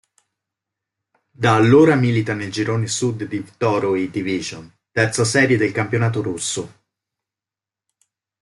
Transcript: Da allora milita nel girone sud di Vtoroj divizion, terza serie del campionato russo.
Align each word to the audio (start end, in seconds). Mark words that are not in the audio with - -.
Da 1.29 1.53
allora 1.53 1.93
milita 1.93 2.33
nel 2.33 2.49
girone 2.51 2.87
sud 2.87 3.25
di 3.25 3.37
Vtoroj 3.37 4.09
divizion, 4.09 4.67
terza 4.89 5.23
serie 5.23 5.57
del 5.57 5.71
campionato 5.71 6.23
russo. 6.23 6.73